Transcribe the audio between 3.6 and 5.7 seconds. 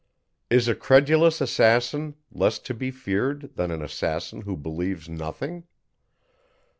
an assassin who believes nothing?